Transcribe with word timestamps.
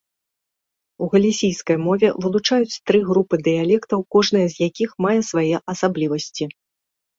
У 1.03 1.09
галісійскай 1.13 1.77
мове 1.87 2.07
вылучаюць 2.25 2.79
тры 2.87 3.03
групы 3.11 3.35
дыялектаў, 3.49 3.99
кожная 4.17 4.47
з 4.57 4.61
якіх 4.67 4.99
мае 5.09 5.15
свае 5.31 5.55
асаблівасці. 5.77 6.53